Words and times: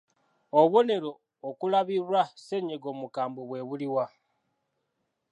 Obubonero 0.59 1.11
okulabirwa 1.49 2.21
Ssennyiga 2.27 2.87
omukambwe 2.93 3.41
bwe 3.49 3.61
buli 3.67 3.87
wa? 3.95 4.05